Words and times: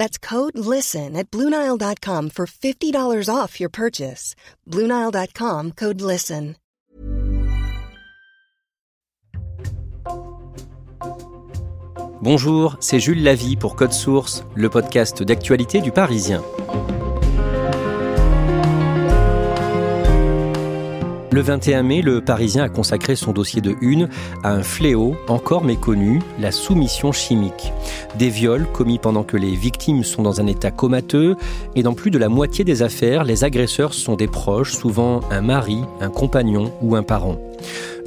That's 0.00 0.16
code 0.16 0.56
LISTEN 0.56 1.14
at 1.14 1.30
Bluenile.com 1.30 2.30
for 2.30 2.46
$50 2.46 3.28
off 3.28 3.60
your 3.60 3.68
purchase. 3.68 4.34
Bluenile.com 4.66 5.72
code 5.72 6.00
LISTEN. 6.00 6.56
Bonjour, 12.22 12.76
c'est 12.80 12.98
Jules 12.98 13.22
Lavie 13.22 13.56
pour 13.56 13.76
Code 13.76 13.92
Source, 13.92 14.44
le 14.54 14.70
podcast 14.70 15.22
d'actualité 15.22 15.82
du 15.82 15.92
Parisien. 15.92 16.42
Le 21.32 21.42
21 21.42 21.84
mai, 21.84 22.02
le 22.02 22.20
Parisien 22.20 22.64
a 22.64 22.68
consacré 22.68 23.14
son 23.14 23.32
dossier 23.32 23.60
de 23.60 23.76
une 23.80 24.08
à 24.42 24.50
un 24.50 24.64
fléau 24.64 25.14
encore 25.28 25.62
méconnu, 25.62 26.20
la 26.40 26.50
soumission 26.50 27.12
chimique. 27.12 27.72
Des 28.18 28.30
viols 28.30 28.66
commis 28.66 28.98
pendant 28.98 29.22
que 29.22 29.36
les 29.36 29.54
victimes 29.54 30.02
sont 30.02 30.22
dans 30.22 30.40
un 30.40 30.48
état 30.48 30.72
comateux 30.72 31.36
et 31.76 31.84
dans 31.84 31.94
plus 31.94 32.10
de 32.10 32.18
la 32.18 32.28
moitié 32.28 32.64
des 32.64 32.82
affaires, 32.82 33.22
les 33.22 33.44
agresseurs 33.44 33.94
sont 33.94 34.16
des 34.16 34.26
proches, 34.26 34.72
souvent 34.72 35.20
un 35.30 35.40
mari, 35.40 35.78
un 36.00 36.10
compagnon 36.10 36.72
ou 36.82 36.96
un 36.96 37.04
parent. 37.04 37.36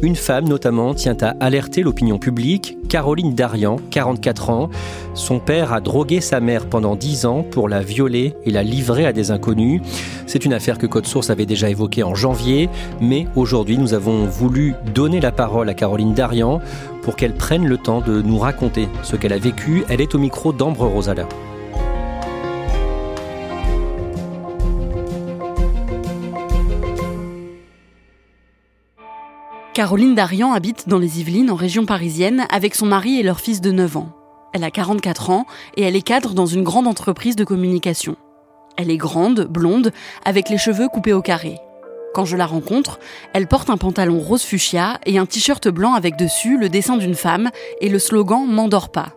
Une 0.01 0.15
femme 0.15 0.47
notamment 0.47 0.93
tient 0.93 1.17
à 1.21 1.29
alerter 1.39 1.81
l'opinion 1.81 2.19
publique, 2.19 2.77
Caroline 2.89 3.33
Darian, 3.33 3.77
44 3.89 4.49
ans. 4.49 4.69
Son 5.13 5.39
père 5.39 5.71
a 5.71 5.79
drogué 5.79 6.21
sa 6.21 6.39
mère 6.39 6.65
pendant 6.67 6.95
10 6.95 7.25
ans 7.25 7.43
pour 7.43 7.69
la 7.69 7.81
violer 7.81 8.33
et 8.45 8.51
la 8.51 8.63
livrer 8.63 9.05
à 9.05 9.13
des 9.13 9.31
inconnus. 9.31 9.81
C'est 10.27 10.45
une 10.45 10.53
affaire 10.53 10.77
que 10.77 10.87
Code 10.87 11.07
Source 11.07 11.29
avait 11.29 11.45
déjà 11.45 11.69
évoquée 11.69 12.03
en 12.03 12.15
janvier, 12.15 12.69
mais 12.99 13.27
aujourd'hui 13.35 13.77
nous 13.77 13.93
avons 13.93 14.25
voulu 14.25 14.73
donner 14.93 15.21
la 15.21 15.31
parole 15.31 15.69
à 15.69 15.73
Caroline 15.73 16.13
Darian 16.13 16.59
pour 17.01 17.15
qu'elle 17.15 17.33
prenne 17.33 17.65
le 17.65 17.77
temps 17.77 18.01
de 18.01 18.21
nous 18.21 18.39
raconter 18.39 18.89
ce 19.03 19.15
qu'elle 19.15 19.33
a 19.33 19.38
vécu. 19.38 19.83
Elle 19.89 20.01
est 20.01 20.15
au 20.15 20.19
micro 20.19 20.53
d'Ambre 20.53 20.85
Rosala. 20.85 21.27
Caroline 29.73 30.13
Darian 30.13 30.53
habite 30.53 30.88
dans 30.88 30.99
les 30.99 31.19
Yvelines, 31.19 31.49
en 31.49 31.55
région 31.55 31.88
parisienne, 31.88 32.45
avec 32.52 32.75
son 32.75 32.85
mari 32.85 33.19
et 33.19 33.23
leur 33.23 33.39
fils 33.39 33.59
de 33.59 33.71
9 33.71 33.97
ans. 33.97 34.09
Elle 34.53 34.63
a 34.63 34.69
44 34.69 35.31
ans 35.31 35.47
et 35.75 35.81
elle 35.81 35.95
est 35.95 36.03
cadre 36.03 36.35
dans 36.35 36.45
une 36.45 36.61
grande 36.61 36.85
entreprise 36.85 37.35
de 37.35 37.44
communication. 37.44 38.16
Elle 38.78 38.91
est 38.91 38.97
grande, 38.97 39.47
blonde, 39.47 39.91
avec 40.25 40.50
les 40.50 40.59
cheveux 40.59 40.89
coupés 40.89 41.13
au 41.13 41.23
carré. 41.23 41.57
Quand 42.13 42.23
je 42.23 42.38
la 42.38 42.45
rencontre, 42.45 43.00
elle 43.34 43.47
porte 43.47 43.72
un 43.72 43.78
pantalon 43.78 44.19
rose 44.19 44.44
fuchsia 44.44 45.00
et 45.07 45.17
un 45.17 45.25
t-shirt 45.25 45.67
blanc 45.69 45.95
avec 45.95 46.17
dessus 46.17 46.59
le 46.59 46.69
dessin 46.69 46.97
d'une 46.97 47.16
femme 47.16 47.50
et 47.81 47.90
le 47.90 47.97
slogan 47.97 48.45
M'endors 48.45 48.91
pas. 48.91 49.13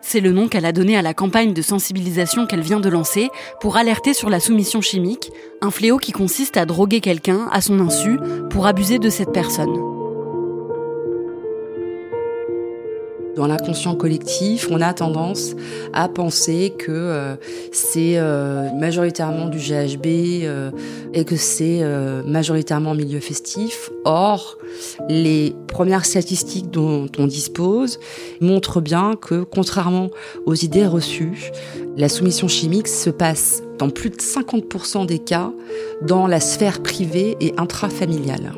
C'est 0.00 0.20
le 0.20 0.32
nom 0.32 0.48
qu'elle 0.48 0.64
a 0.64 0.72
donné 0.72 0.96
à 0.96 1.02
la 1.02 1.12
campagne 1.12 1.52
de 1.52 1.60
sensibilisation 1.60 2.46
qu'elle 2.46 2.62
vient 2.62 2.80
de 2.80 2.88
lancer 2.88 3.28
pour 3.60 3.76
alerter 3.76 4.14
sur 4.14 4.30
la 4.30 4.40
soumission 4.40 4.80
chimique, 4.80 5.30
un 5.60 5.70
fléau 5.70 5.98
qui 5.98 6.12
consiste 6.12 6.56
à 6.56 6.64
droguer 6.64 7.02
quelqu'un 7.02 7.46
à 7.52 7.60
son 7.60 7.78
insu 7.80 8.18
pour 8.48 8.66
abuser 8.66 8.98
de 8.98 9.10
cette 9.10 9.32
personne. 9.32 9.97
Dans 13.38 13.46
l'inconscient 13.46 13.94
collectif, 13.94 14.66
on 14.68 14.80
a 14.80 14.92
tendance 14.92 15.54
à 15.92 16.08
penser 16.08 16.74
que 16.76 16.90
euh, 16.90 17.36
c'est 17.70 18.18
euh, 18.18 18.68
majoritairement 18.72 19.46
du 19.46 19.58
GHB 19.58 20.06
euh, 20.42 20.72
et 21.14 21.24
que 21.24 21.36
c'est 21.36 21.84
majoritairement 22.26 22.94
milieu 22.94 23.20
festif. 23.20 23.90
Or, 24.04 24.58
les 25.08 25.54
premières 25.68 26.04
statistiques 26.04 26.72
dont 26.72 27.06
on 27.16 27.28
dispose 27.28 28.00
montrent 28.40 28.80
bien 28.80 29.14
que, 29.14 29.44
contrairement 29.44 30.10
aux 30.44 30.54
idées 30.56 30.86
reçues, 30.86 31.52
la 31.96 32.08
soumission 32.08 32.48
chimique 32.48 32.88
se 32.88 33.08
passe 33.08 33.62
dans 33.78 33.88
plus 33.88 34.10
de 34.10 34.16
50% 34.16 35.06
des 35.06 35.20
cas 35.20 35.52
dans 36.02 36.26
la 36.26 36.40
sphère 36.40 36.82
privée 36.82 37.36
et 37.40 37.54
intrafamiliale 37.56 38.52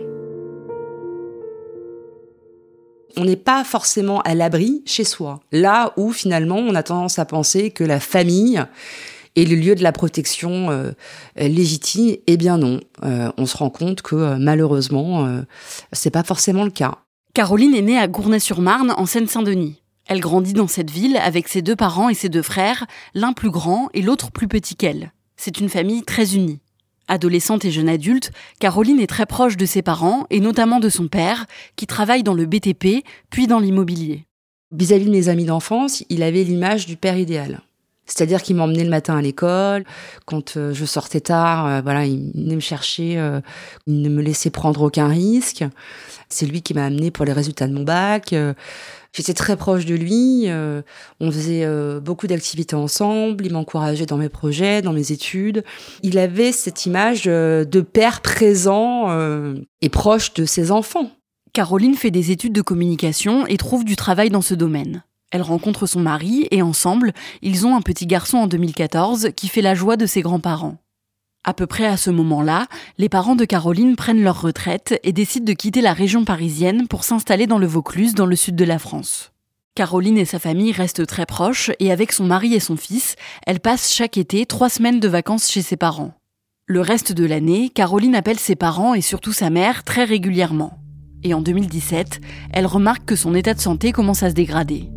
on 3.16 3.24
n'est 3.24 3.36
pas 3.36 3.64
forcément 3.64 4.20
à 4.22 4.34
l'abri 4.34 4.82
chez 4.86 5.04
soi. 5.04 5.40
Là 5.52 5.92
où 5.96 6.12
finalement 6.12 6.56
on 6.56 6.74
a 6.74 6.82
tendance 6.82 7.18
à 7.18 7.24
penser 7.24 7.70
que 7.70 7.84
la 7.84 8.00
famille 8.00 8.64
est 9.36 9.44
le 9.44 9.56
lieu 9.56 9.74
de 9.74 9.82
la 9.82 9.92
protection 9.92 10.70
euh, 10.70 10.92
légitime, 11.36 12.16
eh 12.26 12.36
bien 12.36 12.58
non. 12.58 12.80
Euh, 13.04 13.30
on 13.36 13.46
se 13.46 13.56
rend 13.56 13.70
compte 13.70 14.02
que 14.02 14.16
euh, 14.16 14.36
malheureusement, 14.38 15.42
c'est 15.92 16.10
pas 16.10 16.24
forcément 16.24 16.64
le 16.64 16.70
cas. 16.70 16.98
Caroline 17.34 17.74
est 17.74 17.82
née 17.82 17.98
à 17.98 18.08
Gournay-sur-Marne, 18.08 18.92
en 18.96 19.06
Seine-Saint-Denis. 19.06 19.82
Elle 20.08 20.20
grandit 20.20 20.54
dans 20.54 20.66
cette 20.66 20.90
ville 20.90 21.16
avec 21.18 21.46
ses 21.46 21.62
deux 21.62 21.76
parents 21.76 22.08
et 22.08 22.14
ses 22.14 22.28
deux 22.28 22.42
frères, 22.42 22.86
l'un 23.14 23.32
plus 23.32 23.50
grand 23.50 23.88
et 23.94 24.02
l'autre 24.02 24.32
plus 24.32 24.48
petit 24.48 24.74
qu'elle. 24.74 25.12
C'est 25.36 25.60
une 25.60 25.68
famille 25.68 26.02
très 26.02 26.34
unie. 26.34 26.58
Adolescente 27.10 27.64
et 27.64 27.70
jeune 27.70 27.88
adulte, 27.88 28.30
Caroline 28.60 29.00
est 29.00 29.08
très 29.08 29.26
proche 29.26 29.56
de 29.56 29.66
ses 29.66 29.82
parents 29.82 30.26
et 30.30 30.40
notamment 30.40 30.80
de 30.80 30.88
son 30.88 31.08
père, 31.08 31.46
qui 31.76 31.86
travaille 31.86 32.22
dans 32.22 32.34
le 32.34 32.46
BTP 32.46 33.04
puis 33.30 33.46
dans 33.46 33.58
l'immobilier. 33.58 34.26
Vis-à-vis 34.72 35.06
de 35.06 35.10
mes 35.10 35.28
amis 35.28 35.44
d'enfance, 35.44 36.04
il 36.08 36.22
avait 36.22 36.44
l'image 36.44 36.86
du 36.86 36.96
père 36.96 37.18
idéal. 37.18 37.60
C'est-à-dire 38.10 38.42
qu'il 38.42 38.56
m'emmenait 38.56 38.84
le 38.84 38.90
matin 38.90 39.16
à 39.16 39.22
l'école, 39.22 39.84
quand 40.24 40.56
euh, 40.56 40.72
je 40.72 40.84
sortais 40.84 41.20
tard, 41.20 41.66
euh, 41.66 41.80
voilà, 41.80 42.06
il 42.06 42.32
venait 42.34 42.56
me 42.56 42.60
chercher, 42.60 43.18
euh, 43.18 43.40
il 43.86 44.02
ne 44.02 44.08
me 44.08 44.20
laissait 44.20 44.50
prendre 44.50 44.82
aucun 44.82 45.06
risque. 45.06 45.64
C'est 46.28 46.46
lui 46.46 46.60
qui 46.60 46.74
m'a 46.74 46.84
amené 46.84 47.10
pour 47.10 47.24
les 47.24 47.32
résultats 47.32 47.68
de 47.68 47.72
mon 47.72 47.84
bac. 47.84 48.34
J'étais 49.12 49.34
très 49.34 49.56
proche 49.56 49.86
de 49.86 49.94
lui. 49.94 50.44
Euh, 50.46 50.82
on 51.18 51.32
faisait 51.32 51.64
euh, 51.64 52.00
beaucoup 52.00 52.26
d'activités 52.26 52.76
ensemble. 52.76 53.44
Il 53.44 53.52
m'encourageait 53.52 54.06
dans 54.06 54.16
mes 54.16 54.28
projets, 54.28 54.82
dans 54.82 54.92
mes 54.92 55.10
études. 55.10 55.64
Il 56.02 56.18
avait 56.18 56.52
cette 56.52 56.86
image 56.86 57.24
euh, 57.26 57.64
de 57.64 57.80
père 57.80 58.20
présent 58.20 59.08
et 59.80 59.88
proche 59.88 60.34
de 60.34 60.44
ses 60.44 60.70
enfants. 60.70 61.10
Caroline 61.52 61.96
fait 61.96 62.12
des 62.12 62.30
études 62.30 62.52
de 62.52 62.62
communication 62.62 63.46
et 63.46 63.56
trouve 63.56 63.84
du 63.84 63.96
travail 63.96 64.30
dans 64.30 64.42
ce 64.42 64.54
domaine. 64.54 65.02
Elle 65.32 65.42
rencontre 65.42 65.86
son 65.86 66.00
mari 66.00 66.46
et 66.50 66.62
ensemble, 66.62 67.12
ils 67.42 67.66
ont 67.66 67.76
un 67.76 67.82
petit 67.82 68.06
garçon 68.06 68.38
en 68.38 68.46
2014 68.46 69.30
qui 69.36 69.48
fait 69.48 69.62
la 69.62 69.74
joie 69.74 69.96
de 69.96 70.06
ses 70.06 70.22
grands-parents. 70.22 70.78
À 71.42 71.54
peu 71.54 71.66
près 71.66 71.86
à 71.86 71.96
ce 71.96 72.10
moment-là, 72.10 72.66
les 72.98 73.08
parents 73.08 73.34
de 73.34 73.46
Caroline 73.46 73.96
prennent 73.96 74.22
leur 74.22 74.42
retraite 74.42 75.00
et 75.02 75.12
décident 75.12 75.46
de 75.46 75.54
quitter 75.54 75.80
la 75.80 75.94
région 75.94 76.26
parisienne 76.26 76.86
pour 76.86 77.02
s'installer 77.02 77.46
dans 77.46 77.56
le 77.56 77.66
Vaucluse, 77.66 78.14
dans 78.14 78.26
le 78.26 78.36
sud 78.36 78.56
de 78.56 78.64
la 78.64 78.78
France. 78.78 79.32
Caroline 79.74 80.18
et 80.18 80.26
sa 80.26 80.38
famille 80.38 80.72
restent 80.72 81.06
très 81.06 81.24
proches 81.24 81.70
et 81.78 81.90
avec 81.90 82.12
son 82.12 82.24
mari 82.24 82.52
et 82.52 82.60
son 82.60 82.76
fils, 82.76 83.16
elle 83.46 83.60
passe 83.60 83.90
chaque 83.90 84.18
été 84.18 84.44
trois 84.44 84.68
semaines 84.68 85.00
de 85.00 85.08
vacances 85.08 85.50
chez 85.50 85.62
ses 85.62 85.78
parents. 85.78 86.12
Le 86.66 86.82
reste 86.82 87.12
de 87.12 87.24
l'année, 87.24 87.70
Caroline 87.70 88.14
appelle 88.14 88.38
ses 88.38 88.56
parents 88.56 88.92
et 88.92 89.00
surtout 89.00 89.32
sa 89.32 89.48
mère 89.48 89.82
très 89.82 90.04
régulièrement. 90.04 90.78
Et 91.22 91.32
en 91.32 91.40
2017, 91.40 92.20
elle 92.52 92.66
remarque 92.66 93.06
que 93.06 93.16
son 93.16 93.34
état 93.34 93.54
de 93.54 93.60
santé 93.60 93.92
commence 93.92 94.22
à 94.22 94.28
se 94.28 94.34
dégrader. 94.34 94.90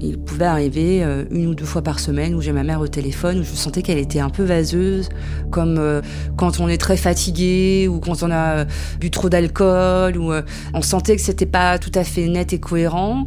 Il 0.00 0.18
pouvait 0.18 0.44
arriver 0.44 1.02
euh, 1.02 1.24
une 1.30 1.48
ou 1.48 1.54
deux 1.54 1.64
fois 1.64 1.82
par 1.82 1.98
semaine 1.98 2.34
où 2.34 2.40
j'ai 2.40 2.52
ma 2.52 2.62
mère 2.62 2.80
au 2.80 2.86
téléphone, 2.86 3.40
où 3.40 3.42
je 3.42 3.50
sentais 3.50 3.82
qu'elle 3.82 3.98
était 3.98 4.20
un 4.20 4.30
peu 4.30 4.44
vaseuse, 4.44 5.08
comme 5.50 5.76
euh, 5.78 6.00
quand 6.36 6.60
on 6.60 6.68
est 6.68 6.78
très 6.78 6.96
fatigué 6.96 7.88
ou 7.88 7.98
quand 7.98 8.22
on 8.22 8.30
a 8.30 8.58
euh, 8.58 8.64
bu 9.00 9.10
trop 9.10 9.28
d'alcool, 9.28 10.16
ou 10.16 10.32
on 10.72 10.82
sentait 10.82 11.16
que 11.16 11.22
c'était 11.22 11.46
pas 11.46 11.78
tout 11.78 11.90
à 11.94 12.04
fait 12.04 12.28
net 12.28 12.52
et 12.52 12.60
cohérent. 12.60 13.24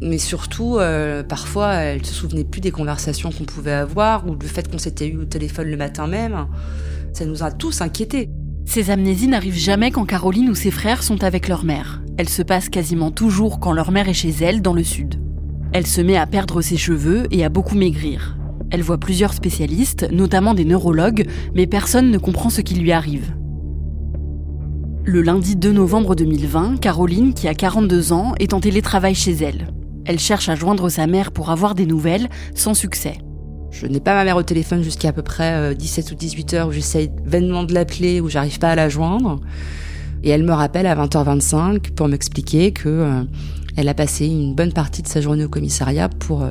Mais 0.00 0.18
surtout, 0.18 0.78
parfois, 1.28 1.74
elle 1.74 2.04
se 2.04 2.12
souvenait 2.12 2.44
plus 2.44 2.60
des 2.60 2.70
conversations 2.70 3.30
qu'on 3.30 3.44
pouvait 3.44 3.72
avoir 3.72 4.26
ou 4.28 4.34
du 4.34 4.48
fait 4.48 4.70
qu'on 4.70 4.78
s'était 4.78 5.08
eu 5.08 5.18
au 5.18 5.24
téléphone 5.24 5.68
le 5.68 5.76
matin 5.76 6.06
même. 6.06 6.46
Ça 7.12 7.24
nous 7.24 7.42
a 7.42 7.50
tous 7.50 7.80
inquiétés. 7.80 8.28
Ces 8.66 8.90
amnésies 8.90 9.28
n'arrivent 9.28 9.58
jamais 9.58 9.90
quand 9.90 10.04
Caroline 10.04 10.50
ou 10.50 10.54
ses 10.54 10.70
frères 10.70 11.02
sont 11.02 11.22
avec 11.22 11.48
leur 11.48 11.64
mère. 11.64 12.02
Elles 12.16 12.28
se 12.28 12.42
passent 12.42 12.68
quasiment 12.68 13.10
toujours 13.10 13.60
quand 13.60 13.72
leur 13.72 13.90
mère 13.92 14.08
est 14.08 14.14
chez 14.14 14.34
elle, 14.40 14.62
dans 14.62 14.74
le 14.74 14.84
sud. 14.84 15.23
Elle 15.74 15.88
se 15.88 16.00
met 16.00 16.16
à 16.16 16.24
perdre 16.28 16.62
ses 16.62 16.76
cheveux 16.76 17.24
et 17.32 17.44
à 17.44 17.48
beaucoup 17.48 17.74
maigrir. 17.74 18.36
Elle 18.70 18.82
voit 18.82 18.98
plusieurs 18.98 19.32
spécialistes, 19.32 20.06
notamment 20.12 20.54
des 20.54 20.64
neurologues, 20.64 21.26
mais 21.52 21.66
personne 21.66 22.12
ne 22.12 22.18
comprend 22.18 22.48
ce 22.48 22.60
qui 22.60 22.76
lui 22.76 22.92
arrive. 22.92 23.34
Le 25.04 25.20
lundi 25.20 25.56
2 25.56 25.72
novembre 25.72 26.14
2020, 26.14 26.78
Caroline, 26.78 27.34
qui 27.34 27.48
a 27.48 27.54
42 27.54 28.12
ans, 28.12 28.34
est 28.38 28.54
en 28.54 28.60
télétravail 28.60 29.16
chez 29.16 29.32
elle. 29.32 29.66
Elle 30.04 30.20
cherche 30.20 30.48
à 30.48 30.54
joindre 30.54 30.88
sa 30.90 31.08
mère 31.08 31.32
pour 31.32 31.50
avoir 31.50 31.74
des 31.74 31.86
nouvelles, 31.86 32.28
sans 32.54 32.74
succès. 32.74 33.18
Je 33.72 33.86
n'ai 33.88 33.98
pas 33.98 34.14
ma 34.14 34.22
mère 34.22 34.36
au 34.36 34.44
téléphone 34.44 34.84
jusqu'à 34.84 35.08
à 35.08 35.12
peu 35.12 35.22
près 35.22 35.74
17 35.74 36.06
euh, 36.06 36.12
ou 36.12 36.14
18 36.14 36.54
heures 36.54 36.68
où 36.68 36.72
j'essaye 36.72 37.10
vainement 37.24 37.64
de 37.64 37.74
l'appeler, 37.74 38.20
où 38.20 38.28
j'arrive 38.28 38.60
pas 38.60 38.70
à 38.70 38.76
la 38.76 38.88
joindre. 38.88 39.40
Et 40.22 40.30
elle 40.30 40.44
me 40.44 40.52
rappelle 40.52 40.86
à 40.86 40.94
20h25 40.94 41.94
pour 41.94 42.06
m'expliquer 42.06 42.70
que 42.70 42.88
euh, 42.88 43.24
elle 43.76 43.88
a 43.88 43.94
passé 43.94 44.26
une 44.26 44.54
bonne 44.54 44.72
partie 44.72 45.02
de 45.02 45.08
sa 45.08 45.20
journée 45.20 45.44
au 45.44 45.48
commissariat 45.48 46.08
pour 46.08 46.42
euh, 46.42 46.50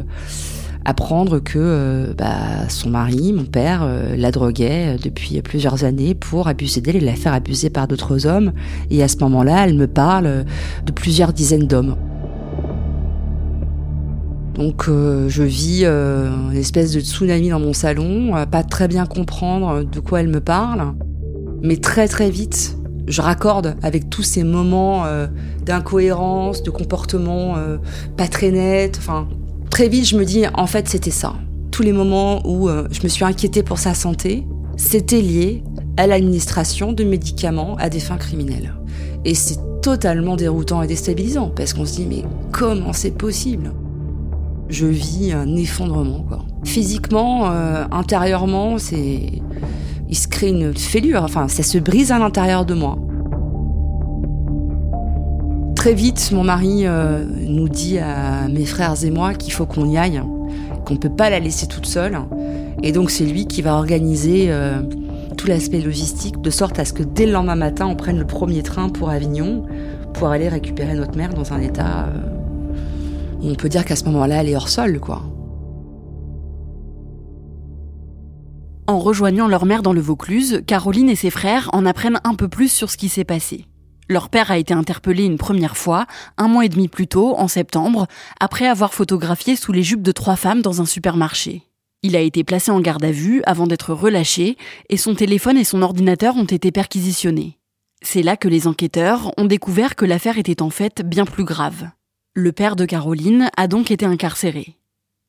apprendre 0.86 1.40
que 1.40 2.14
bah, 2.18 2.68
son 2.68 2.90
mari, 2.90 3.32
mon 3.32 3.46
père, 3.46 3.88
la 4.18 4.32
droguait 4.32 4.98
depuis 5.02 5.42
plusieurs 5.42 5.86
années 5.86 6.14
pour 6.14 6.50
abuser 6.50 6.82
d'elle 6.82 6.98
et 6.98 7.00
la 7.00 7.16
faire 7.16 7.34
abuser 7.34 7.70
par 7.70 7.88
d'autres 7.88 8.26
hommes. 8.26 8.52
Et 8.90 9.02
à 9.02 9.08
ce 9.08 9.16
moment-là, 9.20 9.66
elle 9.66 9.76
me 9.76 9.88
parle 9.88 10.44
de 10.86 10.92
plusieurs 10.92 11.32
dizaines 11.32 11.68
d'hommes. 11.68 11.96
Donc 14.56 14.88
euh, 14.88 15.30
je 15.30 15.44
vis 15.44 15.82
euh, 15.84 16.30
une 16.52 16.58
espèce 16.58 16.92
de 16.94 17.00
tsunami 17.00 17.50
dans 17.50 17.60
mon 17.60 17.74
salon, 17.74 18.36
euh, 18.36 18.46
pas 18.46 18.64
très 18.64 18.88
bien 18.88 19.06
comprendre 19.06 19.84
de 19.84 20.00
quoi 20.00 20.22
elle 20.22 20.28
me 20.28 20.42
parle, 20.42 20.94
mais 21.64 21.78
très 21.78 22.08
très 22.08 22.30
vite, 22.30 22.78
je 23.08 23.22
raccorde 23.22 23.76
avec 23.82 24.10
tous 24.10 24.24
ces 24.24 24.44
moments 24.44 25.04
d'incohérence, 25.66 26.64
de 26.64 26.70
comportement 26.70 27.56
pas 28.18 28.28
très 28.28 28.52
net. 28.52 28.98
Enfin, 28.98 29.28
très 29.70 29.90
vite, 29.90 30.08
je 30.08 30.18
me 30.18 30.26
dis 30.26 30.46
en 30.54 30.68
fait 30.68 30.88
c'était 30.88 31.12
ça. 31.12 31.34
Tous 31.72 31.84
les 31.84 31.92
moments 31.92 32.42
où 32.48 32.70
je 32.70 33.04
me 33.04 33.08
suis 33.08 33.26
inquiétée 33.26 33.64
pour 33.64 33.80
sa 33.80 33.94
santé, 33.94 34.46
c'était 34.78 35.22
lié 35.22 35.64
à 35.98 36.08
l'administration 36.08 36.94
de 36.94 37.04
médicaments 37.04 37.76
à 37.78 37.90
des 37.90 38.00
fins 38.00 38.18
criminelles. 38.18 38.74
Et 39.26 39.36
c'est 39.36 39.60
totalement 39.82 40.36
déroutant 40.36 40.82
et 40.82 40.88
déstabilisant 40.88 41.50
parce 41.50 41.74
qu'on 41.74 41.86
se 41.86 41.96
dit 41.96 42.08
mais 42.10 42.24
comment 42.52 42.94
c'est 42.94 43.12
possible? 43.12 43.74
Je 44.70 44.88
vis 44.88 45.34
un 45.34 45.56
effondrement. 45.56 46.26
Quoi. 46.28 46.46
Physiquement, 46.64 47.52
euh, 47.52 47.84
intérieurement, 47.92 48.78
c'est, 48.80 49.42
il 50.14 50.16
se 50.16 50.28
crée 50.28 50.50
une 50.50 50.78
fêlure. 50.78 51.24
Enfin, 51.24 51.48
ça 51.48 51.64
se 51.64 51.80
brise 51.80 52.12
à 52.12 52.20
l'intérieur 52.20 52.66
de 52.66 52.76
moi. 52.76 53.00
Très 55.76 55.96
vite, 55.96 56.32
mon 56.32 56.44
mari 56.44 56.86
euh, 56.86 57.26
nous 57.48 57.68
dit 57.68 57.98
à 57.98 58.48
mes 58.48 58.66
frères 58.66 58.94
et 59.04 59.10
moi 59.10 59.34
qu'il 59.34 59.52
faut 59.52 59.66
qu'on 59.66 59.90
y 59.90 59.98
aille, 59.98 60.22
qu'on 60.86 60.94
ne 60.94 61.00
peut 61.00 61.10
pas 61.10 61.32
la 61.32 61.40
laisser 61.40 61.66
toute 61.66 61.88
seule. 61.88 62.20
Et 62.84 62.92
donc, 62.92 63.10
c'est 63.10 63.26
lui 63.26 63.48
qui 63.48 63.64
va 63.64 63.74
organiser 63.74 64.52
euh, 64.52 64.84
tout 65.36 65.48
l'aspect 65.48 65.82
logistique, 65.82 66.40
de 66.42 66.50
sorte 66.52 66.78
à 66.78 66.86
ce 66.86 66.94
que 66.94 67.02
dès 67.02 67.26
le 67.26 67.32
lendemain 67.32 67.56
matin, 67.56 67.88
on 67.88 67.96
prenne 67.96 68.20
le 68.20 68.28
premier 68.28 68.62
train 68.62 68.90
pour 68.90 69.10
Avignon, 69.10 69.66
pour 70.14 70.28
aller 70.28 70.48
récupérer 70.48 70.94
notre 70.94 71.18
mère 71.18 71.34
dans 71.34 71.54
un 71.54 71.60
état 71.60 72.08
on 73.42 73.56
peut 73.56 73.68
dire 73.68 73.84
qu'à 73.84 73.96
ce 73.96 74.06
moment-là, 74.06 74.42
elle 74.42 74.50
est 74.50 74.56
hors 74.56 74.70
sol, 74.70 75.00
quoi. 75.00 75.22
En 78.86 79.00
rejoignant 79.00 79.48
leur 79.48 79.66
mère 79.66 79.82
dans 79.82 79.94
le 79.94 80.02
Vaucluse, 80.02 80.62
Caroline 80.68 81.10
et 81.10 81.16
ses 81.16 81.30
frères 81.30 81.70
en 81.72 81.86
apprennent 81.86 82.20
un 82.26 82.36
peu 82.36 82.50
plus 82.50 82.70
sur 82.70 82.92
ce 82.92 82.98
qui 82.98 83.08
s'est 83.08 83.24
passé. 83.24 83.66
Leur 84.10 84.28
père 84.28 84.52
a 84.52 84.58
été 84.58 84.74
interpellé 84.74 85.24
une 85.24 85.38
première 85.38 85.78
fois, 85.78 86.06
un 86.38 86.50
mois 86.50 86.66
et 86.66 86.70
demi 86.70 86.90
plus 86.90 87.08
tôt, 87.08 87.34
en 87.38 87.48
septembre, 87.48 88.08
après 88.42 88.68
avoir 88.68 88.94
photographié 88.94 89.56
sous 89.56 89.72
les 89.72 89.84
jupes 89.84 90.02
de 90.02 90.12
trois 90.12 90.36
femmes 90.36 90.62
dans 90.62 90.82
un 90.82 90.86
supermarché. 90.86 91.64
Il 92.02 92.18
a 92.18 92.20
été 92.20 92.44
placé 92.44 92.72
en 92.72 92.82
garde 92.82 93.06
à 93.06 93.12
vue 93.12 93.42
avant 93.46 93.68
d'être 93.68 93.94
relâché, 93.94 94.58
et 94.90 94.98
son 94.98 95.16
téléphone 95.16 95.58
et 95.58 95.64
son 95.64 95.82
ordinateur 95.82 96.36
ont 96.36 96.44
été 96.44 96.70
perquisitionnés. 96.74 97.58
C'est 98.02 98.22
là 98.22 98.36
que 98.36 98.50
les 98.50 98.68
enquêteurs 98.68 99.32
ont 99.38 99.46
découvert 99.46 99.96
que 99.96 100.04
l'affaire 100.04 100.38
était 100.38 100.62
en 100.62 100.70
fait 100.70 101.02
bien 101.08 101.24
plus 101.24 101.46
grave. 101.46 101.88
Le 102.34 102.52
père 102.52 102.76
de 102.76 102.84
Caroline 102.84 103.50
a 103.56 103.68
donc 103.68 103.92
été 103.92 104.06
incarcéré. 104.06 104.76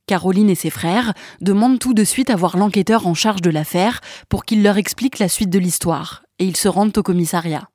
Caroline 0.06 0.51
et 0.51 0.55
ses 0.55 0.71
frères 0.71 1.15
demandent 1.41 1.79
tout 1.79 1.95
de 1.95 2.05
suite 2.05 2.31
à 2.31 2.37
voir 2.37 2.56
l'enquêteur 2.56 3.06
en 3.06 3.15
charge 3.15 3.43
de 3.43 3.51
l'affaire 3.51 4.01
pour 4.29 4.45
qu'il 4.45 4.62
leur 4.62 4.77
explique 4.77 5.19
la 5.19 5.29
suite 5.29 5.51
de 5.51 5.59
l'histoire, 5.59 6.25
et 6.39 6.45
ils 6.45 6.56
se 6.56 6.69
rendent 6.69 6.97
au 6.97 7.03
commissariat. 7.03 7.69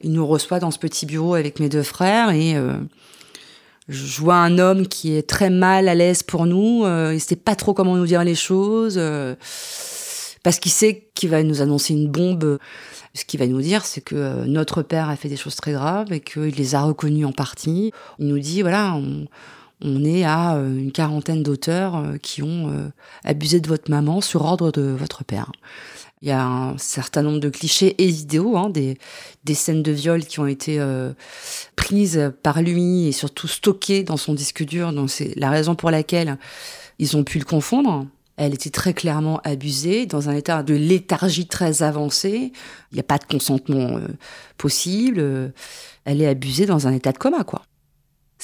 Il 0.00 0.12
nous 0.12 0.26
reçoit 0.26 0.58
dans 0.58 0.70
ce 0.70 0.78
petit 0.78 1.06
bureau 1.06 1.34
avec 1.34 1.60
mes 1.60 1.68
deux 1.68 1.82
frères 1.82 2.30
et 2.30 2.56
euh, 2.56 2.78
je 3.88 4.20
vois 4.20 4.36
un 4.36 4.58
homme 4.58 4.88
qui 4.88 5.14
est 5.14 5.28
très 5.28 5.50
mal 5.50 5.88
à 5.88 5.94
l'aise 5.94 6.22
pour 6.22 6.46
nous. 6.46 6.84
Euh, 6.84 7.12
il 7.14 7.20
sait 7.20 7.36
pas 7.36 7.54
trop 7.54 7.72
comment 7.72 7.96
nous 7.96 8.06
dire 8.06 8.24
les 8.24 8.34
choses 8.34 8.96
euh, 8.98 9.36
parce 10.42 10.58
qu'il 10.58 10.72
sait 10.72 11.10
qu'il 11.14 11.30
va 11.30 11.44
nous 11.44 11.62
annoncer 11.62 11.92
une 11.94 12.08
bombe 12.08 12.58
ce 13.14 13.24
qu'il 13.24 13.40
va 13.40 13.46
nous 13.46 13.60
dire, 13.60 13.84
c'est 13.84 14.00
que 14.00 14.44
notre 14.46 14.82
père 14.82 15.08
a 15.08 15.16
fait 15.16 15.28
des 15.28 15.36
choses 15.36 15.56
très 15.56 15.72
graves 15.72 16.12
et 16.12 16.20
qu'il 16.20 16.54
les 16.54 16.74
a 16.74 16.82
reconnues 16.82 17.26
en 17.26 17.32
partie. 17.32 17.92
Il 18.18 18.28
nous 18.28 18.38
dit, 18.38 18.62
voilà, 18.62 18.98
est 20.04 20.24
à 20.24 20.56
euh, 20.56 20.76
une 20.76 20.92
quarantaine 20.92 21.42
d'auteurs 21.42 21.96
euh, 21.96 22.16
qui 22.18 22.42
ont 22.42 22.72
abusé 23.24 23.60
de 23.60 23.68
votre 23.68 23.90
maman 23.90 24.20
sur 24.20 24.44
ordre 24.44 24.70
de 24.70 24.82
votre 24.82 25.24
père. 25.24 25.50
Il 26.20 26.28
y 26.28 26.30
a 26.30 26.44
un 26.44 26.78
certain 26.78 27.22
nombre 27.22 27.40
de 27.40 27.48
clichés 27.48 27.96
et 27.98 28.06
vidéos, 28.06 28.56
hein, 28.56 28.70
des, 28.70 28.96
scènes 29.54 29.82
de 29.82 29.90
viol 29.90 30.24
qui 30.24 30.38
ont 30.38 30.46
été 30.46 30.80
prises 31.74 32.32
par 32.44 32.62
lui 32.62 33.08
et 33.08 33.12
surtout 33.12 33.48
stockées 33.48 34.04
dans 34.04 34.16
son 34.16 34.32
disque 34.32 34.64
dur. 34.64 34.92
Donc 34.92 35.10
c'est 35.10 35.32
la 35.36 35.50
raison 35.50 35.74
pour 35.74 35.90
laquelle 35.90 36.38
ils 37.00 37.16
ont 37.16 37.24
pu 37.24 37.40
le 37.40 37.44
confondre. 37.44 38.06
Elle 38.36 38.54
était 38.54 38.70
très 38.70 38.94
clairement 38.94 39.40
abusée, 39.44 40.06
dans 40.06 40.28
un 40.28 40.34
état 40.34 40.62
de 40.62 40.74
léthargie 40.74 41.46
très 41.46 41.82
avancé. 41.82 42.52
Il 42.90 42.94
n'y 42.94 43.00
a 43.00 43.04
pas 43.04 43.18
de 43.18 43.24
consentement 43.24 43.96
euh, 43.96 44.06
possible. 44.56 45.52
Elle 46.04 46.22
est 46.22 46.28
abusée 46.28 46.66
dans 46.66 46.86
un 46.86 46.92
état 46.92 47.12
de 47.12 47.18
coma, 47.18 47.44
quoi. 47.44 47.62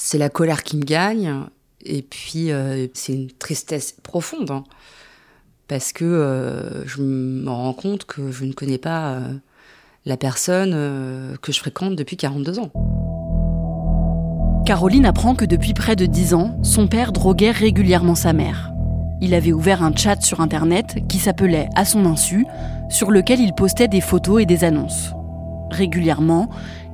C'est 0.01 0.17
la 0.17 0.29
colère 0.29 0.63
qui 0.63 0.77
me 0.77 0.83
gagne. 0.83 1.33
Et 1.83 2.01
puis, 2.01 2.51
euh, 2.51 2.87
c'est 2.93 3.13
une 3.13 3.31
tristesse 3.31 3.95
profonde. 4.01 4.49
Hein. 4.51 4.63
parce 5.67 5.91
que 5.93 6.05
euh, 6.05 6.87
je 6.87 7.01
me 7.01 7.49
rends 7.49 7.73
compte 7.73 8.05
que 8.05 8.31
je 8.31 8.45
ne 8.45 8.53
connais 8.53 8.77
pas 8.77 9.19
la 10.05 10.17
personne 10.17 10.71
que 11.41 11.51
je 11.51 11.59
fréquente 11.59 11.95
depuis 11.95 12.17
42 12.17 12.59
ans. 12.59 12.71
Caroline 14.65 15.05
apprend 15.05 15.35
que 15.35 15.45
depuis 15.45 15.73
près 15.73 15.95
de 15.95 16.05
10 16.05 16.33
ans, 16.33 16.57
son 16.63 16.87
père 16.87 17.11
droguait 17.11 17.51
régulièrement 17.51 18.15
sa 18.15 18.33
mère. 18.33 18.71
Il 19.21 19.33
avait 19.33 19.51
ouvert 19.51 19.83
un 19.83 19.93
chat 19.93 20.21
sur 20.21 20.39
Internet 20.39 20.97
qui 21.09 21.17
s'appelait 21.17 21.67
À 21.75 21.83
son 21.83 22.05
insu, 22.05 22.45
sur 22.89 23.11
lequel 23.11 23.39
il 23.41 23.53
postait 23.53 23.89
des 23.89 23.99
photos 23.99 24.41
et 24.41 24.45
des 24.45 24.63
annonces. 24.63 25.11
Régulièrement, 25.71 26.49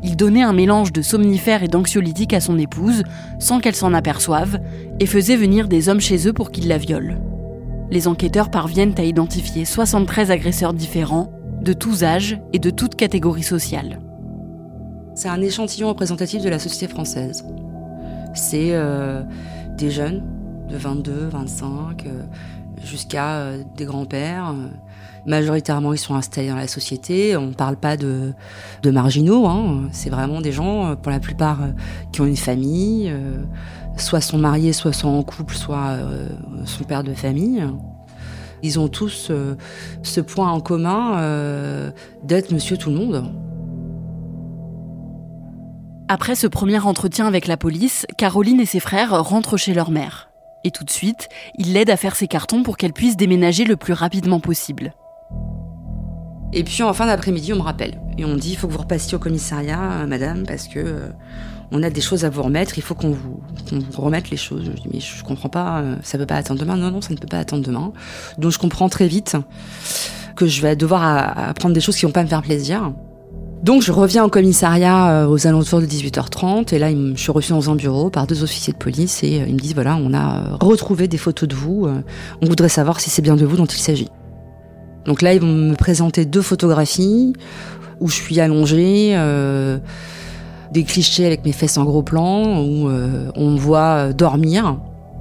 il 0.05 0.15
donnait 0.15 0.43
un 0.43 0.53
mélange 0.53 0.93
de 0.93 1.01
somnifères 1.01 1.63
et 1.63 1.67
d'anxiolytiques 1.67 2.33
à 2.33 2.39
son 2.39 2.59
épouse, 2.59 3.03
sans 3.39 3.59
qu'elle 3.59 3.75
s'en 3.75 3.91
aperçoive, 3.91 4.59
et 4.99 5.07
faisait 5.07 5.35
venir 5.35 5.67
des 5.67 5.89
hommes 5.89 5.99
chez 5.99 6.27
eux 6.27 6.33
pour 6.33 6.51
qu'ils 6.51 6.67
la 6.67 6.77
violent. 6.77 7.17
Les 7.89 8.07
enquêteurs 8.07 8.51
parviennent 8.51 8.93
à 8.99 9.03
identifier 9.03 9.65
73 9.65 10.29
agresseurs 10.29 10.73
différents, 10.73 11.31
de 11.61 11.73
tous 11.73 12.03
âges 12.03 12.39
et 12.53 12.59
de 12.59 12.69
toutes 12.69 12.93
catégories 12.93 13.41
sociales. 13.41 13.99
C'est 15.15 15.29
un 15.29 15.41
échantillon 15.41 15.87
représentatif 15.87 16.43
de 16.43 16.49
la 16.49 16.59
société 16.59 16.87
française. 16.87 17.43
C'est 18.35 18.73
euh, 18.73 19.23
des 19.75 19.89
jeunes 19.89 20.23
de 20.69 20.77
22, 20.77 21.29
25, 21.29 22.05
euh, 22.05 22.23
jusqu'à 22.83 23.37
euh, 23.37 23.63
des 23.75 23.85
grands-pères. 23.85 24.53
Majoritairement, 25.25 25.93
ils 25.93 25.97
sont 25.97 26.15
installés 26.15 26.49
dans 26.49 26.55
la 26.55 26.67
société. 26.67 27.35
On 27.35 27.47
ne 27.47 27.53
parle 27.53 27.77
pas 27.77 27.97
de, 27.97 28.33
marginaux. 28.85 29.47
Hein. 29.47 29.89
C'est 29.91 30.09
vraiment 30.09 30.41
des 30.41 30.51
gens, 30.51 30.91
euh, 30.91 30.95
pour 30.95 31.11
la 31.11 31.19
plupart, 31.19 31.59
qui 32.11 32.21
ont 32.21 32.25
une 32.25 32.37
famille, 32.37 33.13
soit 33.97 34.21
sont 34.21 34.37
mariés, 34.37 34.73
soit 34.73 34.93
sont 34.93 35.09
en 35.09 35.23
couple, 35.23 35.55
soit 35.55 35.97
sont 36.65 36.83
pères 36.83 37.03
de 37.03 37.13
famille. 37.13 37.63
Ils 38.63 38.79
ont 38.79 38.87
tous 38.87 39.31
ce 40.03 40.21
point 40.21 40.51
en 40.51 40.59
commun 40.59 41.91
d'être 42.23 42.51
monsieur 42.51 42.77
tout 42.77 42.89
le 42.89 42.95
monde. 42.95 43.31
Après 46.07 46.35
ce 46.35 46.45
premier 46.45 46.77
entretien 46.77 47.25
avec 47.25 47.47
la 47.47 47.57
police, 47.57 48.05
Caroline 48.15 48.59
et 48.59 48.67
ses 48.67 48.79
frères 48.79 49.23
rentrent 49.23 49.57
chez 49.57 49.73
leur 49.73 49.89
mère. 49.89 50.29
Et 50.63 50.69
tout 50.69 50.83
de 50.83 50.91
suite, 50.91 51.29
il 51.57 51.73
l'aide 51.73 51.89
à 51.89 51.97
faire 51.97 52.15
ses 52.15 52.27
cartons 52.27 52.61
pour 52.61 52.77
qu'elle 52.77 52.93
puisse 52.93 53.17
déménager 53.17 53.63
le 53.63 53.75
plus 53.75 53.93
rapidement 53.93 54.39
possible. 54.39 54.93
Et 56.55 56.63
puis 56.63 56.83
en 56.83 56.93
fin 56.93 57.05
d'après-midi, 57.05 57.53
on 57.53 57.57
me 57.57 57.61
rappelle. 57.61 57.99
Et 58.17 58.23
on 58.23 58.35
dit, 58.35 58.51
il 58.51 58.55
faut 58.55 58.67
que 58.67 58.71
vous 58.71 58.79
repassiez 58.79 59.15
au 59.15 59.19
commissariat, 59.19 59.91
euh, 59.91 60.07
madame, 60.07 60.45
parce 60.47 60.67
que 60.69 60.79
euh, 60.79 61.09
on 61.71 61.83
a 61.83 61.89
des 61.89 61.99
choses 61.99 62.23
à 62.23 62.29
vous 62.29 62.43
remettre, 62.43 62.77
il 62.77 62.81
faut 62.81 62.95
qu'on 62.95 63.11
vous, 63.11 63.41
remette 63.97 64.29
les 64.29 64.37
choses. 64.37 64.63
Je 64.63 64.81
dis, 64.81 64.87
mais 64.93 64.99
je 65.01 65.21
comprends 65.23 65.49
pas, 65.49 65.79
euh, 65.79 65.95
ça 66.01 66.17
peut 66.17 66.25
pas 66.25 66.35
attendre 66.35 66.59
demain. 66.59 66.77
Non, 66.77 66.91
non, 66.91 67.01
ça 67.01 67.13
ne 67.13 67.17
peut 67.17 67.27
pas 67.27 67.39
attendre 67.39 67.63
demain. 67.65 67.91
Donc 68.37 68.51
je 68.51 68.57
comprends 68.57 68.87
très 68.87 69.07
vite 69.07 69.35
que 70.37 70.47
je 70.47 70.61
vais 70.61 70.77
devoir 70.77 71.37
apprendre 71.37 71.73
des 71.73 71.81
choses 71.81 71.97
qui 71.97 72.05
vont 72.05 72.11
pas 72.13 72.23
me 72.23 72.29
faire 72.29 72.41
plaisir. 72.41 72.93
Donc 73.63 73.81
je 73.81 73.91
reviens 73.91 74.23
au 74.23 74.29
commissariat 74.29 75.23
euh, 75.23 75.27
aux 75.27 75.47
alentours 75.47 75.81
de 75.81 75.87
18h30 75.87 76.73
et 76.73 76.79
là 76.79 76.91
je 76.91 77.19
suis 77.19 77.31
reçue 77.31 77.51
dans 77.51 77.69
un 77.69 77.75
bureau 77.75 78.09
par 78.09 78.27
deux 78.27 78.43
officiers 78.43 78.73
de 78.73 78.77
police 78.77 79.23
et 79.23 79.43
ils 79.47 79.53
me 79.53 79.59
disent 79.59 79.73
voilà 79.73 79.95
on 79.95 80.13
a 80.13 80.55
retrouvé 80.61 81.07
des 81.07 81.17
photos 81.17 81.49
de 81.49 81.55
vous, 81.55 81.87
on 82.41 82.45
voudrait 82.45 82.69
savoir 82.69 82.99
si 82.99 83.09
c'est 83.09 83.23
bien 83.23 83.35
de 83.35 83.45
vous 83.45 83.57
dont 83.57 83.65
il 83.65 83.79
s'agit. 83.79 84.09
Donc 85.05 85.21
là 85.21 85.33
ils 85.33 85.41
vont 85.41 85.47
me 85.47 85.75
présenter 85.75 86.25
deux 86.25 86.41
photographies 86.41 87.33
où 87.99 88.09
je 88.09 88.15
suis 88.15 88.39
allongée, 88.39 89.17
des 90.71 90.83
clichés 90.83 91.25
avec 91.25 91.45
mes 91.45 91.53
fesses 91.53 91.77
en 91.77 91.85
gros 91.85 92.03
plan 92.03 92.61
où 92.61 92.89
on 93.35 93.51
me 93.51 93.57
voit 93.57 94.11
dormir 94.13 94.77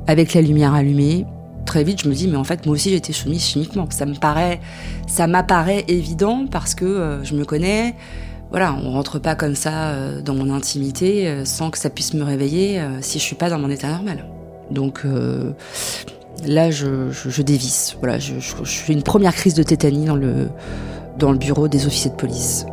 avec 0.07 0.35
la 0.35 0.41
lumière 0.41 0.75
allumée. 0.75 1.27
Très 1.67 1.85
vite 1.85 2.03
je 2.03 2.09
me 2.09 2.15
dis 2.15 2.27
mais 2.27 2.37
en 2.37 2.45
fait 2.45 2.67
moi 2.67 2.75
aussi 2.75 2.93
été 2.93 3.13
soumise 3.13 3.45
chimiquement. 3.45 3.87
Ça 3.91 4.07
me 4.07 4.15
paraît, 4.15 4.61
ça 5.07 5.27
m'apparaît 5.27 5.85
évident 5.87 6.47
parce 6.51 6.75
que 6.75 7.21
je 7.23 7.35
me 7.35 7.45
connais 7.45 7.95
voilà, 8.55 8.73
on 8.85 8.93
rentre 8.93 9.19
pas 9.19 9.35
comme 9.35 9.57
ça 9.57 9.89
euh, 9.89 10.21
dans 10.21 10.37
mon 10.37 10.49
intimité 10.55 11.27
euh, 11.27 11.45
sans 11.45 11.73
que 11.73 11.79
ça 11.79 11.91
puisse 11.91 12.15
me 12.15 12.23
réveiller 12.23 12.79
euh, 12.79 13.01
si 13.01 13.19
je 13.19 13.25
suis 13.25 13.35
pas 13.35 13.51
dans 13.51 13.59
mon 13.59 13.69
état 13.69 13.89
normal. 13.89 14.27
Donc 14.71 15.05
là, 16.47 16.71
je, 16.71 17.43
dévisse. 17.43 17.97
Voilà, 18.01 18.19
je, 18.19 18.39
fais 18.39 18.93
une 18.93 19.03
première 19.03 19.35
crise 19.35 19.55
de 19.55 19.63
tétanie 19.63 20.07
dans 20.07 20.17
le, 20.17 20.49
dans 21.19 21.33
le 21.33 21.39
bureau 21.39 21.69
des 21.69 21.87
officiers 21.87 22.11
de 22.11 22.17
police. 22.17 22.67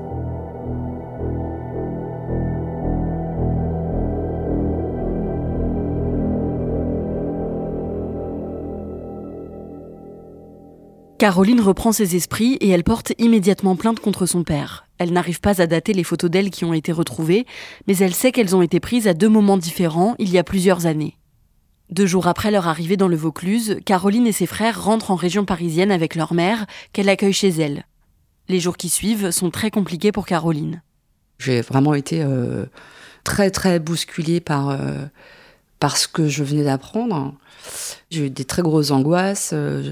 Caroline 11.22 11.62
reprend 11.62 11.92
ses 11.92 12.16
esprits 12.16 12.54
et 12.62 12.70
elle 12.70 12.84
porte 12.84 13.14
immédiatement 13.20 13.76
plainte 13.76 14.00
contre 14.00 14.26
son 14.26 14.44
père. 14.44 14.88
Elle 14.98 15.14
n'arrive 15.14 15.40
pas 15.40 15.62
à 15.62 15.68
dater 15.68 15.94
les 15.94 16.04
photos 16.04 16.32
d'elle 16.32 16.50
qui 16.50 16.66
ont 16.66 16.74
été 16.74 16.92
retrouvées, 16.92 17.46
mais 17.86 17.96
elle 17.98 18.16
sait 18.16 18.32
qu'elles 18.32 18.56
ont 18.56 18.64
été 18.64 18.80
prises 18.80 19.08
à 19.08 19.14
deux 19.14 19.30
moments 19.30 19.60
différents 19.60 20.16
il 20.18 20.32
y 20.32 20.40
a 20.40 20.44
plusieurs 20.44 20.88
années. 20.88 21.20
Deux 21.92 22.06
jours 22.06 22.28
après 22.28 22.52
leur 22.52 22.68
arrivée 22.68 22.96
dans 22.96 23.10
le 23.10 23.18
Vaucluse, 23.18 23.80
Caroline 23.86 24.26
et 24.26 24.32
ses 24.32 24.46
frères 24.46 24.82
rentrent 24.82 25.12
en 25.12 25.16
région 25.16 25.44
parisienne 25.44 25.92
avec 25.92 26.16
leur 26.16 26.34
mère, 26.34 26.66
qu'elle 26.94 27.10
accueille 27.10 27.34
chez 27.34 27.50
elle. 27.50 27.86
Les 28.48 28.62
jours 28.62 28.78
qui 28.78 28.88
suivent 28.88 29.32
sont 29.32 29.50
très 29.50 29.72
compliqués 29.72 30.14
pour 30.14 30.26
Caroline. 30.26 30.82
J'ai 31.38 31.60
vraiment 31.60 31.94
été 31.94 32.24
euh, 32.24 32.66
très 33.26 33.52
très 33.52 33.80
bousculée 33.80 34.40
par, 34.40 34.70
euh, 34.70 35.06
ce 35.94 36.08
que 36.08 36.30
je 36.30 36.46
venais 36.46 36.64
d'apprendre. 36.64 37.34
J'ai 38.10 38.28
eu 38.28 38.30
des 38.30 38.46
très 38.46 38.62
grosses 38.62 38.92
angoisses, 38.92 39.52
euh, 39.54 39.92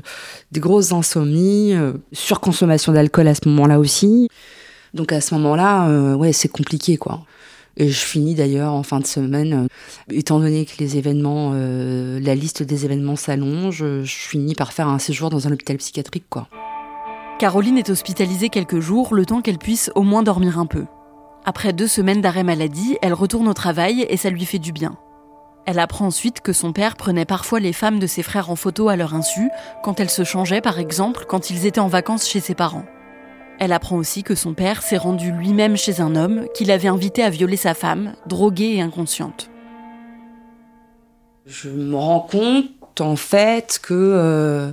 des 0.52 0.60
grosses 0.62 0.94
insomnies, 0.94 1.74
euh, 1.74 1.94
surconsommation 2.14 2.94
d'alcool 2.94 3.28
à 3.28 3.36
ce 3.36 3.48
moment-là 3.50 3.78
aussi. 3.78 4.30
Donc 4.94 5.12
à 5.12 5.20
ce 5.20 5.36
moment-là, 5.36 6.16
ouais, 6.16 6.34
c'est 6.34 6.48
compliqué 6.48 6.98
quoi. 6.98 7.22
Et 7.80 7.88
je 7.88 8.00
finis 8.00 8.36
d'ailleurs 8.36 8.74
en 8.74 8.84
fin 8.84 9.00
de 9.00 9.08
semaine, 9.08 9.68
étant 10.12 10.40
donné 10.40 10.66
que 10.66 10.74
les 10.80 10.98
événements, 10.98 11.54
la 11.54 12.36
liste 12.36 12.62
des 12.62 12.84
événements 12.84 13.16
s'allonge, 13.16 13.78
je 13.78 14.04
finis 14.06 14.54
par 14.54 14.74
faire 14.74 14.90
un 14.90 15.00
séjour 15.00 15.30
dans 15.30 15.48
un 15.48 15.52
hôpital 15.54 15.78
psychiatrique 15.78 16.26
quoi. 16.30 16.50
Caroline 17.40 17.78
est 17.78 17.90
hospitalisée 17.90 18.50
quelques 18.50 18.82
jours, 18.82 19.16
le 19.16 19.26
temps 19.26 19.42
qu'elle 19.42 19.58
puisse 19.58 19.92
au 19.96 20.02
moins 20.04 20.24
dormir 20.24 20.60
un 20.60 20.66
peu. 20.66 20.84
Après 21.46 21.72
deux 21.72 21.88
semaines 21.88 22.20
d'arrêt 22.20 22.44
maladie, 22.44 22.98
elle 23.02 23.14
retourne 23.14 23.48
au 23.48 23.54
travail 23.54 24.06
et 24.10 24.18
ça 24.18 24.30
lui 24.30 24.44
fait 24.44 24.60
du 24.60 24.74
bien. 24.74 24.98
Elle 25.66 25.80
apprend 25.80 26.08
ensuite 26.08 26.42
que 26.42 26.52
son 26.52 26.74
père 26.74 26.98
prenait 26.98 27.24
parfois 27.24 27.62
les 27.62 27.72
femmes 27.72 28.00
de 28.00 28.08
ses 28.08 28.24
frères 28.24 28.50
en 28.50 28.58
photo 28.58 28.90
à 28.90 28.98
leur 28.98 29.14
insu, 29.14 29.50
quand 29.84 30.02
elles 30.02 30.10
se 30.10 30.26
changeaient 30.26 30.60
par 30.60 30.80
exemple 30.80 31.24
quand 31.30 31.50
ils 31.50 31.66
étaient 31.66 31.80
en 31.80 31.88
vacances 31.88 32.28
chez 32.28 32.42
ses 32.42 32.56
parents. 32.56 32.86
Elle 33.60 33.74
apprend 33.74 33.98
aussi 33.98 34.24
que 34.24 34.36
son 34.36 34.54
père 34.54 34.82
s'est 34.82 34.98
rendu 34.98 35.34
lui-même 35.34 35.76
chez 35.76 36.00
un 36.00 36.16
homme 36.16 36.48
qu'il 36.56 36.72
avait 36.72 36.88
invité 36.88 37.24
à 37.24 37.30
violer 37.30 37.58
sa 37.58 37.74
femme, 37.74 38.14
droguée 38.26 38.76
et 38.76 38.82
inconsciente. 38.82 39.50
Je 41.46 41.70
me 41.70 41.96
rends 41.96 42.22
compte 42.22 43.02
en 43.02 43.18
fait 43.18 43.80
que 43.84 43.94
euh, 43.94 44.72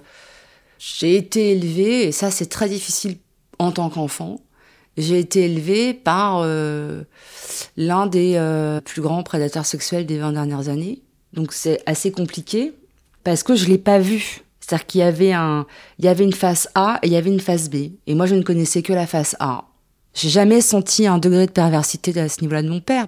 j'ai 0.79 1.17
été 1.17 1.51
élevée, 1.53 2.05
et 2.05 2.13
ça 2.13 2.31
c'est 2.31 2.47
très 2.47 2.69
difficile 2.69 3.17
en 3.59 3.73
tant 3.73 3.91
qu'enfant, 3.91 4.41
j'ai 4.97 5.19
été 5.19 5.45
élevée 5.47 5.93
par 5.93 6.43
euh, 6.43 7.03
l'un 7.77 8.07
des 8.07 8.35
euh, 8.37 8.81
plus 8.81 9.03
grands 9.03 9.25
prédateurs 9.25 9.67
sexuels 9.67 10.07
des 10.07 10.19
20 10.19 10.33
dernières 10.33 10.69
années. 10.69 11.03
Donc 11.33 11.53
c'est 11.53 11.83
assez 11.87 12.13
compliqué 12.13 12.73
parce 13.25 13.43
que 13.43 13.57
je 13.57 13.67
l'ai 13.67 13.79
pas 13.79 13.99
vu. 13.99 14.43
C'est-à-dire 14.67 14.87
qu'il 14.87 15.01
y 15.01 15.05
avait 15.05 15.33
un, 15.33 15.67
il 15.99 16.07
y 16.07 16.09
avait 16.09 16.25
une 16.25 16.33
face 16.33 16.69
A 16.75 16.99
et 17.03 17.07
il 17.07 17.13
y 17.13 17.17
avait 17.17 17.31
une 17.31 17.41
face 17.41 17.71
B. 17.71 17.93
Et 18.07 18.15
moi, 18.15 18.27
je 18.27 18.35
ne 18.35 18.43
connaissais 18.43 18.83
que 18.83 18.93
la 18.93 19.07
face 19.07 19.37
A. 19.39 19.65
J'ai 20.13 20.29
jamais 20.29 20.61
senti 20.61 21.07
un 21.07 21.19
degré 21.19 21.47
de 21.47 21.53
perversité 21.53 22.19
à 22.19 22.29
ce 22.29 22.41
niveau-là 22.41 22.63
de 22.63 22.69
mon 22.69 22.81
père. 22.81 23.07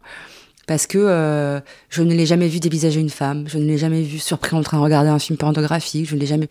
Parce 0.68 0.86
que 0.86 0.98
euh, 0.98 1.60
je 1.88 2.02
ne 2.02 2.14
l'ai 2.14 2.26
jamais 2.26 2.46
vu 2.46 2.60
dévisager 2.60 3.00
une 3.00 3.10
femme, 3.10 3.48
je 3.48 3.56
ne 3.56 3.64
l'ai 3.64 3.78
jamais 3.78 4.02
vu 4.02 4.18
surpris 4.18 4.54
en 4.54 4.62
train 4.62 4.76
de 4.76 4.82
regarder 4.82 5.08
un 5.08 5.18
film 5.18 5.38
pornographique, 5.38 6.06
je 6.06 6.14
ne 6.14 6.20
l'ai 6.20 6.26
jamais, 6.26 6.50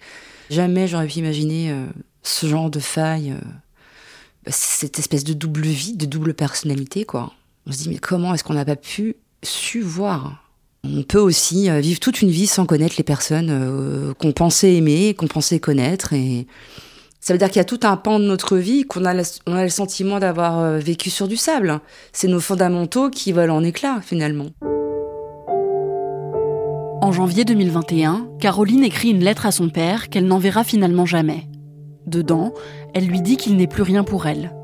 jamais 0.50 0.88
j'aurais 0.88 1.06
pu 1.06 1.20
imaginer 1.20 1.72
ce 2.24 2.48
genre 2.48 2.72
de 2.72 2.80
faille 2.80 3.36
cette 4.50 5.00
espèce 5.00 5.24
de 5.24 5.34
double 5.34 5.62
vie, 5.62 5.96
de 5.96 6.06
double 6.06 6.34
personnalité, 6.34 7.06
quoi. 7.06 7.34
On 7.66 7.72
se 7.72 7.78
dit, 7.78 7.90
mais 7.90 7.98
comment 7.98 8.34
est-ce 8.34 8.44
qu'on 8.44 8.54
n'a 8.54 8.66
pas 8.66 8.76
pu 8.76 9.16
su 9.44 9.82
voir 9.82 10.47
On 10.84 11.04
peut 11.04 11.20
aussi 11.20 11.70
euh, 11.70 11.80
vivre 11.80 12.00
toute 12.00 12.22
une 12.22 12.30
vie 12.30 12.48
sans 12.48 12.66
connaître 12.66 12.96
les 12.98 13.04
personnes 13.04 13.50
euh, 13.50 14.14
qu'on 14.14 14.32
pensait 14.32 14.76
aimer, 14.76 15.14
qu'on 15.16 15.28
pensait 15.28 15.60
connaître. 15.60 16.14
Et 16.14 16.48
ça 17.20 17.34
veut 17.34 17.40
dire 17.40 17.50
qu'il 17.50 17.58
y 17.58 17.60
a 17.60 17.66
tout 17.66 17.80
un 17.84 17.98
pan 17.98 18.20
de 18.20 18.26
notre 18.26 18.58
vie 18.58 18.84
qu'on 18.84 19.06
a, 19.06 19.14
le 19.14 19.70
sentiment 19.70 20.20
d'avoir 20.20 20.60
euh, 20.60 20.78
vécu 20.80 21.10
sur 21.10 21.28
du 21.28 21.36
sable. 21.36 21.80
C'est 22.14 22.28
nos 22.28 22.40
fondamentaux 22.40 23.10
qui 23.10 23.32
volent 23.32 23.58
en 23.58 23.64
éclats, 23.64 24.00
finalement. 24.02 24.48
En 27.02 27.12
janvier 27.12 27.46
2021, 27.46 28.28
Caroline 28.40 28.84
écrit 28.84 29.10
une 29.10 29.24
lettre 29.24 29.46
à 29.46 29.52
son 29.52 29.70
père 29.70 30.10
qu'elle 30.10 30.26
n'enverra 30.26 30.64
finalement 30.64 31.06
jamais. 31.06 31.48
Dedans, 32.06 32.54
elle 32.94 33.08
lui 33.08 33.22
dit 33.22 33.38
qu'il 33.38 33.58
n'est 33.58 33.68
plus 33.68 33.84
rien 33.84 34.04
pour 34.04 34.26
elle. 34.28 34.57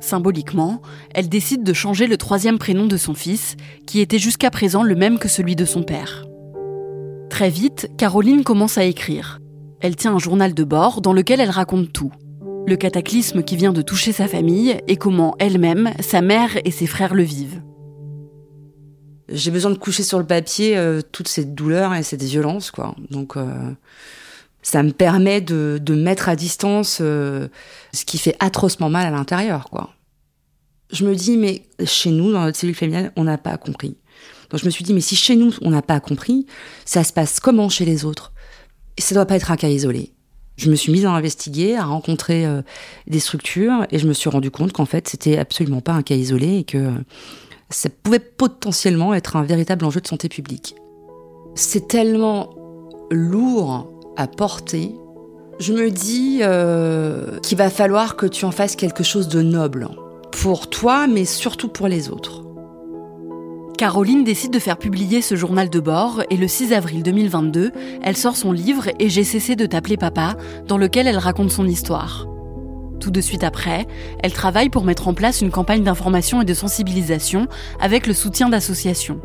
Symboliquement, 0.00 0.80
elle 1.14 1.28
décide 1.28 1.64
de 1.64 1.72
changer 1.72 2.06
le 2.06 2.16
troisième 2.16 2.58
prénom 2.58 2.86
de 2.86 2.96
son 2.96 3.14
fils, 3.14 3.56
qui 3.86 4.00
était 4.00 4.18
jusqu'à 4.18 4.50
présent 4.50 4.82
le 4.82 4.94
même 4.94 5.18
que 5.18 5.28
celui 5.28 5.56
de 5.56 5.64
son 5.64 5.82
père. 5.82 6.24
Très 7.30 7.50
vite, 7.50 7.90
Caroline 7.98 8.44
commence 8.44 8.78
à 8.78 8.84
écrire. 8.84 9.40
Elle 9.80 9.96
tient 9.96 10.14
un 10.14 10.18
journal 10.18 10.54
de 10.54 10.64
bord 10.64 11.00
dans 11.00 11.12
lequel 11.12 11.40
elle 11.40 11.50
raconte 11.50 11.92
tout. 11.92 12.12
Le 12.66 12.76
cataclysme 12.76 13.42
qui 13.42 13.56
vient 13.56 13.72
de 13.72 13.82
toucher 13.82 14.12
sa 14.12 14.28
famille 14.28 14.76
et 14.88 14.96
comment 14.96 15.36
elle-même, 15.38 15.92
sa 16.00 16.20
mère 16.20 16.50
et 16.64 16.70
ses 16.70 16.86
frères 16.86 17.14
le 17.14 17.22
vivent. 17.22 17.62
J'ai 19.28 19.50
besoin 19.50 19.70
de 19.70 19.78
coucher 19.78 20.02
sur 20.02 20.18
le 20.18 20.26
papier 20.26 20.76
euh, 20.76 21.00
toutes 21.12 21.28
ces 21.28 21.44
douleurs 21.44 21.94
et 21.94 22.02
cette 22.02 22.22
violence, 22.22 22.70
quoi. 22.70 22.94
Donc, 23.10 23.36
euh, 23.36 23.72
ça 24.68 24.82
me 24.82 24.92
permet 24.92 25.40
de, 25.40 25.80
mettre 25.94 26.28
à 26.28 26.36
distance 26.36 26.98
euh, 27.00 27.48
ce 27.94 28.04
qui 28.04 28.18
fait 28.18 28.36
atrocement 28.38 28.90
mal 28.90 29.06
à 29.06 29.10
l'intérieur, 29.10 29.70
quoi. 29.70 29.94
Je 30.92 31.06
me 31.06 31.14
dis, 31.14 31.38
mais 31.38 31.62
chez 31.86 32.10
nous, 32.10 32.32
dans 32.32 32.42
notre 32.42 32.58
cellule 32.58 32.74
familiale, 32.74 33.10
on 33.16 33.24
n'a 33.24 33.38
pas 33.38 33.56
compris. 33.56 33.96
Donc 34.50 34.60
je 34.60 34.66
me 34.66 34.70
suis 34.70 34.84
dit, 34.84 34.92
mais 34.92 35.00
si 35.00 35.16
chez 35.16 35.36
nous, 35.36 35.54
on 35.62 35.70
n'a 35.70 35.80
pas 35.80 36.00
compris, 36.00 36.44
ça 36.84 37.02
se 37.02 37.14
passe 37.14 37.40
comment 37.40 37.70
chez 37.70 37.86
les 37.86 38.04
autres? 38.04 38.34
Et 38.98 39.00
ça 39.00 39.14
doit 39.14 39.24
pas 39.24 39.36
être 39.36 39.50
un 39.50 39.56
cas 39.56 39.68
isolé. 39.68 40.12
Je 40.58 40.70
me 40.70 40.76
suis 40.76 40.92
mise 40.92 41.06
à 41.06 41.12
investiguer, 41.12 41.74
à 41.74 41.86
rencontrer 41.86 42.44
euh, 42.44 42.60
des 43.06 43.20
structures, 43.20 43.86
et 43.90 43.98
je 43.98 44.06
me 44.06 44.12
suis 44.12 44.28
rendu 44.28 44.50
compte 44.50 44.74
qu'en 44.74 44.86
fait, 44.86 45.08
c'était 45.08 45.38
absolument 45.38 45.80
pas 45.80 45.92
un 45.92 46.02
cas 46.02 46.14
isolé 46.14 46.58
et 46.58 46.64
que 46.64 46.92
ça 47.70 47.88
pouvait 47.88 48.18
potentiellement 48.18 49.14
être 49.14 49.36
un 49.36 49.44
véritable 49.44 49.86
enjeu 49.86 50.02
de 50.02 50.06
santé 50.06 50.28
publique. 50.28 50.74
C'est 51.54 51.88
tellement 51.88 52.54
lourd 53.10 53.97
à 54.18 54.26
porter, 54.26 54.94
je 55.60 55.72
me 55.72 55.90
dis 55.90 56.40
euh, 56.42 57.38
qu'il 57.40 57.56
va 57.56 57.70
falloir 57.70 58.16
que 58.16 58.26
tu 58.26 58.44
en 58.44 58.50
fasses 58.50 58.76
quelque 58.76 59.04
chose 59.04 59.28
de 59.28 59.40
noble. 59.40 59.88
Pour 60.32 60.68
toi, 60.68 61.06
mais 61.06 61.24
surtout 61.24 61.68
pour 61.68 61.88
les 61.88 62.10
autres. 62.10 62.44
Caroline 63.78 64.24
décide 64.24 64.52
de 64.52 64.58
faire 64.58 64.76
publier 64.76 65.22
ce 65.22 65.36
journal 65.36 65.70
de 65.70 65.78
bord 65.78 66.22
et 66.30 66.36
le 66.36 66.48
6 66.48 66.72
avril 66.72 67.04
2022, 67.04 67.70
elle 68.02 68.16
sort 68.16 68.36
son 68.36 68.50
livre 68.50 68.88
Et 68.98 69.08
j'ai 69.08 69.22
cessé 69.22 69.54
de 69.54 69.66
t'appeler 69.66 69.96
papa, 69.96 70.34
dans 70.66 70.78
lequel 70.78 71.06
elle 71.06 71.18
raconte 71.18 71.52
son 71.52 71.66
histoire. 71.66 72.26
Tout 72.98 73.12
de 73.12 73.20
suite 73.20 73.44
après, 73.44 73.86
elle 74.20 74.32
travaille 74.32 74.68
pour 74.68 74.82
mettre 74.82 75.06
en 75.06 75.14
place 75.14 75.42
une 75.42 75.52
campagne 75.52 75.84
d'information 75.84 76.42
et 76.42 76.44
de 76.44 76.54
sensibilisation 76.54 77.46
avec 77.78 78.08
le 78.08 78.14
soutien 78.14 78.48
d'associations. 78.48 79.20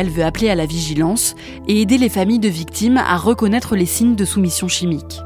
Elle 0.00 0.08
veut 0.08 0.24
appeler 0.24 0.48
à 0.48 0.54
la 0.54 0.64
vigilance 0.64 1.34
et 1.68 1.82
aider 1.82 1.98
les 1.98 2.08
familles 2.08 2.38
de 2.38 2.48
victimes 2.48 2.96
à 2.96 3.18
reconnaître 3.18 3.76
les 3.76 3.84
signes 3.84 4.16
de 4.16 4.24
soumission 4.24 4.66
chimique. 4.66 5.20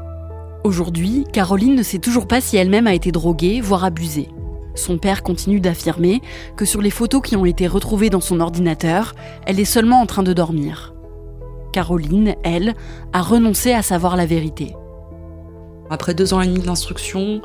Aujourd'hui, 0.65 1.23
Caroline 1.31 1.75
ne 1.75 1.81
sait 1.81 1.99
toujours 1.99 2.27
pas 2.27 2.41
si 2.41 2.57
elle-même 2.57 2.85
a 2.85 2.93
été 2.93 3.13
droguée, 3.13 3.61
voire 3.61 3.85
abusée. 3.85 4.27
Son 4.75 4.97
père 4.97 5.23
continue 5.23 5.61
d'affirmer 5.61 6.21
que 6.57 6.65
sur 6.65 6.81
les 6.81 6.89
photos 6.89 7.21
qui 7.21 7.37
ont 7.37 7.45
été 7.45 7.67
retrouvées 7.67 8.09
dans 8.09 8.19
son 8.19 8.41
ordinateur, 8.41 9.15
elle 9.45 9.61
est 9.61 9.63
seulement 9.63 10.01
en 10.01 10.05
train 10.05 10.23
de 10.23 10.33
dormir. 10.33 10.93
Caroline, 11.71 12.35
elle, 12.43 12.73
a 13.13 13.21
renoncé 13.21 13.71
à 13.71 13.81
savoir 13.81 14.17
la 14.17 14.25
vérité. 14.25 14.75
Après 15.89 16.13
deux 16.13 16.33
ans 16.33 16.41
et 16.41 16.47
demi 16.47 16.59
d'instruction, 16.59 17.41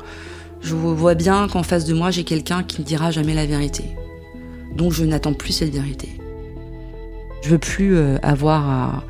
je 0.59 0.75
vois 0.75 1.15
bien 1.15 1.47
qu'en 1.47 1.63
face 1.63 1.85
de 1.85 1.93
moi, 1.93 2.11
j'ai 2.11 2.25
quelqu'un 2.25 2.63
qui 2.63 2.81
ne 2.81 2.85
dira 2.85 3.09
jamais 3.09 3.35
la 3.35 3.45
vérité. 3.45 3.85
Donc 4.75 4.91
je 4.91 5.05
n'attends 5.05 5.33
plus 5.33 5.53
cette 5.53 5.73
vérité. 5.73 6.20
Je 7.41 7.49
veux 7.49 7.57
plus 7.57 7.95
euh, 7.95 8.17
avoir 8.23 8.69
à, 8.69 9.03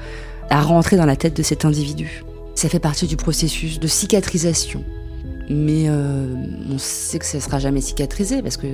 à 0.50 0.62
rentrer 0.62 0.98
dans 0.98 1.06
la 1.06 1.16
tête 1.16 1.36
de 1.36 1.44
cet 1.44 1.66
individu. 1.66 2.24
Ça 2.56 2.70
fait 2.70 2.80
partie 2.80 3.08
du 3.08 3.18
processus 3.18 3.80
de 3.80 3.88
cicatrisation. 3.88 4.84
Mais 5.50 5.86
euh, 5.90 6.34
on 6.72 6.78
sait 6.78 7.20
que 7.20 7.26
ça 7.26 7.38
ne 7.38 7.42
sera 7.42 7.60
jamais 7.60 7.82
cicatrisé 7.82 8.42
parce 8.42 8.58
que 8.58 8.68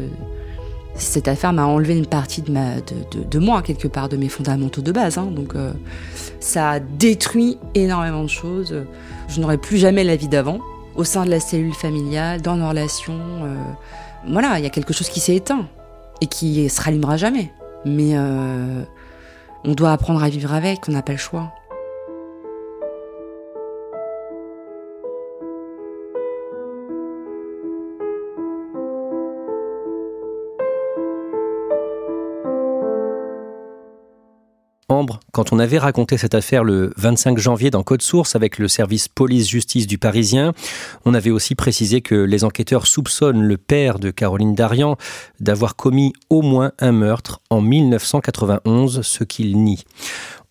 cette 0.96 1.28
affaire 1.28 1.54
m'a 1.54 1.66
enlevé 1.66 1.96
une 1.96 2.06
partie 2.06 2.42
de, 2.42 2.52
ma, 2.52 2.76
de, 2.80 3.40
moi, 3.40 3.62
quelque 3.62 3.88
part, 3.88 4.10
de 4.10 4.18
mes 4.18 4.30
fondamentaux 4.30 4.82
de 4.82 4.92
base. 4.92 5.18
Hein. 5.18 5.30
Donc 5.32 5.56
euh, 5.56 5.72
ça 6.40 6.72
a 6.72 6.80
détruit 6.80 7.58
énormément 7.76 8.24
de 8.24 8.30
choses. 8.30 8.76
Je 9.28 9.42
n'aurai 9.42 9.58
plus 9.58 9.78
jamais 9.78 10.04
la 10.04 10.16
vie 10.16 10.28
d'avant, 10.28 10.60
au 10.96 11.04
sein 11.04 11.26
de 11.26 11.30
la 11.30 11.40
cellule 11.40 11.74
familiale, 11.74 12.42
dans 12.42 12.58
nos 12.58 12.70
relations. 12.70 13.20
Euh, 13.44 13.56
voilà, 14.30 14.60
il 14.60 14.64
y 14.64 14.68
a 14.68 14.72
quelque 14.72 14.94
chose 14.94 15.10
qui 15.10 15.20
s'est 15.20 15.36
éteint 15.36 15.68
et 16.22 16.28
qui 16.28 16.70
se 16.70 16.82
rallumera 16.82 17.18
jamais. 17.18 17.52
Mais 17.86 18.12
euh, 18.16 18.84
on 19.64 19.74
doit 19.74 19.92
apprendre 19.92 20.24
à 20.24 20.30
vivre 20.30 20.54
avec, 20.54 20.88
on 20.88 20.92
n'a 20.92 21.02
pas 21.02 21.14
le 21.14 21.18
choix. 21.18 21.54
Quand 35.32 35.54
on 35.54 35.60
avait 35.60 35.77
raconté 35.77 36.18
cette 36.18 36.36
affaire 36.36 36.63
le 36.63 36.92
25 36.98 37.38
janvier 37.38 37.70
dans 37.70 37.84
Code 37.84 38.01
Source 38.01 38.36
avec 38.36 38.58
le 38.58 38.68
service 38.68 39.08
police-justice 39.08 39.88
du 39.88 39.98
Parisien, 39.98 40.54
on 41.06 41.13
avait 41.13 41.30
aussi 41.30 41.56
précisé 41.56 42.01
que 42.01 42.16
les 42.16 42.44
enquêteurs 42.44 42.88
soupçonnent 42.88 43.44
le 43.44 43.58
père 43.58 44.00
de 44.00 44.12
Caroline 44.12 44.56
Darian 44.56 44.98
d'avoir 45.39 45.75
commis 45.75 46.13
au 46.30 46.42
moins 46.42 46.72
un 46.80 46.92
meurtre 46.92 47.42
en 47.50 47.62
1991, 47.62 49.01
ce 49.01 49.24
qu'il 49.24 49.58
nie. 49.58 49.84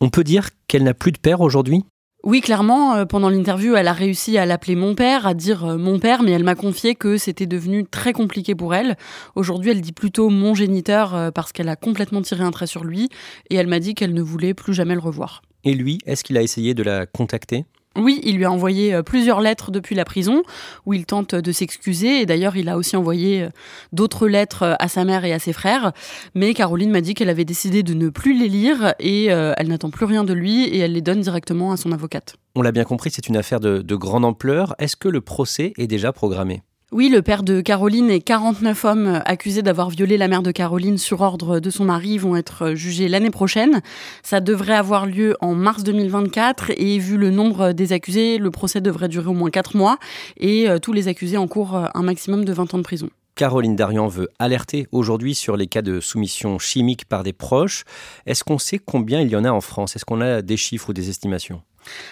On 0.00 0.10
peut 0.10 0.24
dire 0.24 0.50
qu'elle 0.68 0.84
n'a 0.84 0.94
plus 0.94 1.12
de 1.12 1.18
père 1.18 1.40
aujourd'hui? 1.40 1.84
Oui, 2.26 2.40
clairement, 2.40 2.96
euh, 2.96 3.04
pendant 3.04 3.30
l'interview, 3.30 3.76
elle 3.76 3.86
a 3.86 3.92
réussi 3.92 4.36
à 4.36 4.46
l'appeler 4.46 4.74
mon 4.74 4.96
père, 4.96 5.28
à 5.28 5.34
dire 5.34 5.64
euh, 5.64 5.78
mon 5.78 6.00
père, 6.00 6.24
mais 6.24 6.32
elle 6.32 6.42
m'a 6.42 6.56
confié 6.56 6.96
que 6.96 7.18
c'était 7.18 7.46
devenu 7.46 7.86
très 7.86 8.12
compliqué 8.12 8.56
pour 8.56 8.74
elle. 8.74 8.96
Aujourd'hui, 9.36 9.70
elle 9.70 9.80
dit 9.80 9.92
plutôt 9.92 10.28
mon 10.28 10.52
géniteur 10.52 11.14
euh, 11.14 11.30
parce 11.30 11.52
qu'elle 11.52 11.68
a 11.68 11.76
complètement 11.76 12.22
tiré 12.22 12.42
un 12.42 12.50
trait 12.50 12.66
sur 12.66 12.82
lui 12.82 13.10
et 13.48 13.54
elle 13.54 13.68
m'a 13.68 13.78
dit 13.78 13.94
qu'elle 13.94 14.12
ne 14.12 14.22
voulait 14.22 14.54
plus 14.54 14.74
jamais 14.74 14.94
le 14.94 15.00
revoir. 15.00 15.42
Et 15.62 15.72
lui, 15.72 15.98
est-ce 16.04 16.24
qu'il 16.24 16.36
a 16.36 16.42
essayé 16.42 16.74
de 16.74 16.82
la 16.82 17.06
contacter? 17.06 17.64
Oui, 17.96 18.20
il 18.24 18.36
lui 18.36 18.44
a 18.44 18.50
envoyé 18.50 18.94
euh, 18.94 19.02
plusieurs 19.02 19.40
lettres 19.40 19.70
depuis 19.70 19.94
la 19.94 20.04
prison 20.04 20.42
où 20.84 20.94
il 20.94 21.06
tente 21.06 21.34
de 21.34 21.52
s'excuser 21.52 22.20
et 22.20 22.26
d'ailleurs 22.26 22.56
il 22.56 22.68
a 22.68 22.76
aussi 22.76 22.96
envoyé 22.96 23.42
euh, 23.42 23.48
d'autres 23.92 24.28
lettres 24.28 24.62
euh, 24.62 24.74
à 24.78 24.88
sa 24.88 25.04
mère 25.04 25.24
et 25.24 25.32
à 25.32 25.38
ses 25.38 25.52
frères. 25.52 25.92
Mais 26.34 26.54
Caroline 26.54 26.90
m'a 26.90 27.00
dit 27.00 27.14
qu'elle 27.14 27.28
avait 27.28 27.44
décidé 27.44 27.82
de 27.82 27.94
ne 27.94 28.08
plus 28.08 28.38
les 28.38 28.48
lire 28.48 28.94
et 28.98 29.26
elle 29.26 29.68
n'attend 29.68 29.90
plus 29.90 30.04
rien 30.04 30.24
de 30.24 30.32
lui 30.32 30.64
et 30.64 30.78
elle 30.78 30.92
les 30.92 31.00
donne 31.00 31.20
directement 31.20 31.72
à 31.72 31.76
son 31.76 31.92
avocate. 31.92 32.36
On 32.54 32.62
l'a 32.62 32.72
bien 32.72 32.84
compris, 32.84 33.10
c'est 33.10 33.28
une 33.28 33.36
affaire 33.36 33.60
de, 33.60 33.82
de 33.82 33.96
grande 33.96 34.24
ampleur. 34.24 34.74
Est-ce 34.78 34.96
que 34.96 35.08
le 35.08 35.20
procès 35.20 35.72
est 35.78 35.86
déjà 35.86 36.12
programmé? 36.12 36.62
Oui, 36.92 37.08
le 37.08 37.20
père 37.20 37.42
de 37.42 37.60
Caroline 37.60 38.10
et 38.10 38.20
49 38.20 38.84
hommes 38.84 39.22
accusés 39.24 39.62
d'avoir 39.62 39.90
violé 39.90 40.16
la 40.16 40.28
mère 40.28 40.42
de 40.42 40.52
Caroline 40.52 40.98
sur 40.98 41.20
ordre 41.20 41.58
de 41.58 41.68
son 41.68 41.84
mari 41.84 42.16
vont 42.16 42.36
être 42.36 42.74
jugés 42.74 43.08
l'année 43.08 43.30
prochaine. 43.30 43.82
Ça 44.22 44.38
devrait 44.38 44.76
avoir 44.76 45.04
lieu 45.04 45.36
en 45.40 45.56
mars 45.56 45.82
2024 45.82 46.70
et 46.76 46.98
vu 47.00 47.16
le 47.16 47.32
nombre 47.32 47.72
des 47.72 47.92
accusés, 47.92 48.38
le 48.38 48.52
procès 48.52 48.80
devrait 48.80 49.08
durer 49.08 49.26
au 49.26 49.32
moins 49.32 49.50
4 49.50 49.76
mois 49.76 49.98
et 50.36 50.68
euh, 50.68 50.78
tous 50.78 50.92
les 50.92 51.08
accusés 51.08 51.36
encourent 51.36 51.88
un 51.92 52.02
maximum 52.02 52.44
de 52.44 52.52
20 52.52 52.74
ans 52.74 52.78
de 52.78 52.84
prison. 52.84 53.10
Caroline 53.34 53.74
Darian 53.74 54.06
veut 54.06 54.28
alerter 54.38 54.86
aujourd'hui 54.92 55.34
sur 55.34 55.56
les 55.56 55.66
cas 55.66 55.82
de 55.82 55.98
soumission 55.98 56.60
chimique 56.60 57.04
par 57.06 57.24
des 57.24 57.32
proches. 57.32 57.82
Est-ce 58.26 58.44
qu'on 58.44 58.58
sait 58.58 58.78
combien 58.78 59.20
il 59.20 59.28
y 59.28 59.34
en 59.34 59.44
a 59.44 59.50
en 59.50 59.60
France? 59.60 59.96
Est-ce 59.96 60.04
qu'on 60.04 60.20
a 60.20 60.40
des 60.40 60.56
chiffres 60.56 60.90
ou 60.90 60.92
des 60.92 61.10
estimations? 61.10 61.62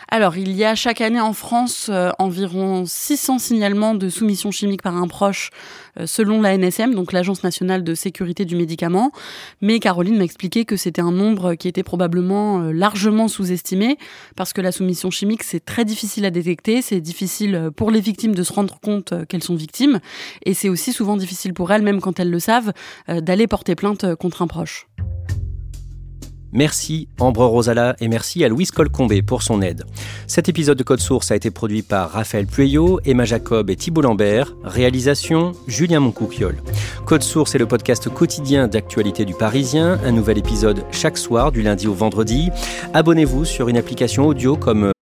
Alors, 0.08 0.36
il 0.36 0.52
y 0.52 0.64
a 0.64 0.74
chaque 0.74 1.00
année 1.00 1.20
en 1.20 1.32
France 1.32 1.88
euh, 1.90 2.10
environ 2.18 2.84
600 2.86 3.38
signalements 3.38 3.94
de 3.94 4.08
soumission 4.08 4.50
chimique 4.50 4.82
par 4.82 4.96
un 4.96 5.08
proche 5.08 5.50
euh, 5.98 6.06
selon 6.06 6.40
la 6.40 6.56
NSM, 6.56 6.94
donc 6.94 7.12
l'Agence 7.12 7.42
nationale 7.42 7.82
de 7.82 7.94
sécurité 7.94 8.44
du 8.44 8.54
médicament. 8.54 9.10
Mais 9.60 9.80
Caroline 9.80 10.16
m'a 10.16 10.24
expliqué 10.24 10.64
que 10.64 10.76
c'était 10.76 11.02
un 11.02 11.10
nombre 11.10 11.54
qui 11.54 11.68
était 11.68 11.82
probablement 11.82 12.60
euh, 12.60 12.72
largement 12.72 13.28
sous-estimé 13.28 13.98
parce 14.36 14.52
que 14.52 14.60
la 14.60 14.72
soumission 14.72 15.10
chimique, 15.10 15.42
c'est 15.42 15.64
très 15.64 15.84
difficile 15.84 16.24
à 16.26 16.30
détecter, 16.30 16.82
c'est 16.82 17.00
difficile 17.00 17.70
pour 17.74 17.90
les 17.90 18.00
victimes 18.00 18.34
de 18.34 18.42
se 18.42 18.52
rendre 18.52 18.78
compte 18.80 19.14
qu'elles 19.26 19.42
sont 19.42 19.56
victimes 19.56 20.00
et 20.44 20.54
c'est 20.54 20.68
aussi 20.68 20.92
souvent 20.92 21.16
difficile 21.16 21.54
pour 21.54 21.72
elles, 21.72 21.82
même 21.82 22.00
quand 22.00 22.20
elles 22.20 22.30
le 22.30 22.38
savent, 22.38 22.72
d'aller 23.08 23.46
porter 23.46 23.74
plainte 23.74 24.14
contre 24.14 24.42
un 24.42 24.46
proche. 24.46 24.86
Merci 26.54 27.08
Ambre 27.18 27.44
Rosala 27.46 27.96
et 27.98 28.06
merci 28.06 28.44
à 28.44 28.48
Louise 28.48 28.70
Colcombé 28.70 29.22
pour 29.22 29.42
son 29.42 29.60
aide. 29.60 29.84
Cet 30.28 30.48
épisode 30.48 30.78
de 30.78 30.84
Code 30.84 31.00
Source 31.00 31.32
a 31.32 31.36
été 31.36 31.50
produit 31.50 31.82
par 31.82 32.12
Raphaël 32.12 32.46
Pueyo, 32.46 33.00
Emma 33.04 33.24
Jacob 33.24 33.70
et 33.70 33.76
Thibault 33.76 34.02
Lambert. 34.02 34.54
Réalisation 34.62 35.50
Julien 35.66 35.98
Moncouquiole. 35.98 36.62
Code 37.06 37.24
Source 37.24 37.56
est 37.56 37.58
le 37.58 37.66
podcast 37.66 38.08
quotidien 38.08 38.68
d'actualité 38.68 39.24
du 39.24 39.34
Parisien. 39.34 39.98
Un 40.04 40.12
nouvel 40.12 40.38
épisode 40.38 40.84
chaque 40.92 41.18
soir 41.18 41.50
du 41.50 41.60
lundi 41.60 41.88
au 41.88 41.94
vendredi. 41.94 42.50
Abonnez-vous 42.92 43.44
sur 43.44 43.68
une 43.68 43.76
application 43.76 44.24
audio 44.24 44.56
comme 44.56 44.92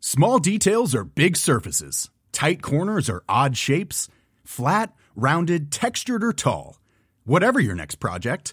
Small 0.00 0.40
details 0.40 0.96
are 0.96 1.04
big 1.04 1.36
surfaces. 1.36 2.10
Tight 2.32 2.60
corners 2.60 3.08
are 3.08 3.22
odd 3.28 3.54
shapes. 3.54 4.08
Flat, 4.44 4.88
rounded, 5.14 5.70
textured 5.70 6.24
or 6.24 6.34
tall. 6.34 6.80
Whatever 7.24 7.60
your 7.60 7.76
next 7.76 8.00
project, 8.00 8.52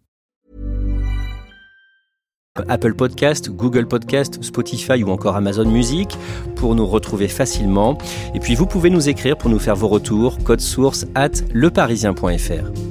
Apple 2.67 2.93
Podcast, 2.95 3.49
Google 3.49 3.87
Podcast, 3.87 4.43
Spotify 4.43 5.03
ou 5.03 5.09
encore 5.09 5.37
Amazon 5.37 5.65
Music 5.65 6.17
pour 6.57 6.75
nous 6.75 6.85
retrouver 6.85 7.29
facilement. 7.29 7.97
Et 8.35 8.39
puis 8.39 8.55
vous 8.55 8.65
pouvez 8.65 8.89
nous 8.89 9.07
écrire 9.07 9.37
pour 9.37 9.49
nous 9.49 9.59
faire 9.59 9.75
vos 9.75 9.87
retours, 9.87 10.37
code 10.43 10.59
source 10.59 11.05
at 11.15 11.31
leparisien.fr. 11.53 12.90